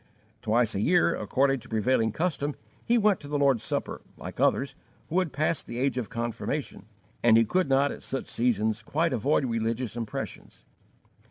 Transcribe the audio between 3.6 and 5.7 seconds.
Supper, like others who had passed